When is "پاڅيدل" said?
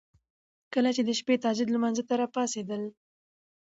2.33-2.83